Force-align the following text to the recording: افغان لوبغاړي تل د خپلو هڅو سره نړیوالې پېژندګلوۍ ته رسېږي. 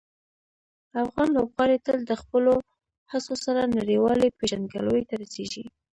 افغان 1.03 1.27
لوبغاړي 1.35 1.77
تل 1.85 1.97
د 2.05 2.11
خپلو 2.21 2.53
هڅو 3.11 3.33
سره 3.45 3.61
نړیوالې 3.77 4.35
پېژندګلوۍ 4.37 5.03
ته 5.09 5.15
رسېږي. 5.21 5.63